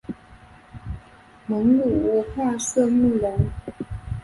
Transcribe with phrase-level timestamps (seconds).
[1.45, 3.37] 蒙古化色目人。